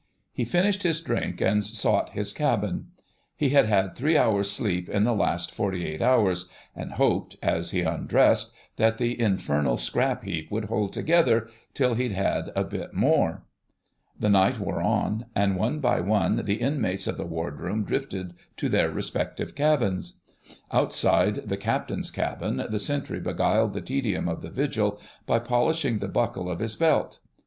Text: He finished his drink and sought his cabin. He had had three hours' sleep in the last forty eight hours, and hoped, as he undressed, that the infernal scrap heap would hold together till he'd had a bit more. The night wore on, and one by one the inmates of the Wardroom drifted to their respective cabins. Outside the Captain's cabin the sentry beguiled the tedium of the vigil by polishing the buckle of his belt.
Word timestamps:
He 0.33 0.45
finished 0.45 0.81
his 0.81 0.99
drink 0.99 1.41
and 1.41 1.63
sought 1.63 2.09
his 2.09 2.33
cabin. 2.33 2.87
He 3.35 3.49
had 3.49 3.67
had 3.67 3.95
three 3.95 4.17
hours' 4.17 4.49
sleep 4.49 4.89
in 4.89 5.03
the 5.03 5.13
last 5.13 5.51
forty 5.53 5.85
eight 5.85 6.01
hours, 6.01 6.49
and 6.75 6.93
hoped, 6.93 7.35
as 7.43 7.69
he 7.69 7.81
undressed, 7.83 8.49
that 8.77 8.97
the 8.97 9.21
infernal 9.21 9.77
scrap 9.77 10.23
heap 10.23 10.49
would 10.49 10.65
hold 10.65 10.91
together 10.91 11.49
till 11.75 11.93
he'd 11.93 12.13
had 12.13 12.51
a 12.55 12.63
bit 12.63 12.95
more. 12.95 13.43
The 14.19 14.31
night 14.31 14.57
wore 14.57 14.81
on, 14.81 15.27
and 15.35 15.55
one 15.55 15.77
by 15.79 15.99
one 15.99 16.45
the 16.45 16.55
inmates 16.59 17.05
of 17.05 17.17
the 17.17 17.27
Wardroom 17.27 17.83
drifted 17.83 18.33
to 18.57 18.69
their 18.69 18.89
respective 18.89 19.53
cabins. 19.53 20.19
Outside 20.71 21.47
the 21.47 21.57
Captain's 21.57 22.09
cabin 22.09 22.65
the 22.71 22.79
sentry 22.79 23.19
beguiled 23.19 23.73
the 23.73 23.81
tedium 23.81 24.27
of 24.27 24.41
the 24.41 24.49
vigil 24.49 24.99
by 25.27 25.37
polishing 25.37 25.99
the 25.99 26.07
buckle 26.07 26.49
of 26.49 26.57
his 26.57 26.75
belt. 26.75 27.19